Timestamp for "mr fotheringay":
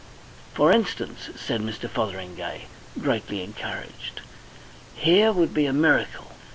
1.61-2.65